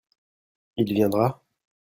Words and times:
Il 0.77 0.93
viendra? 0.95 1.43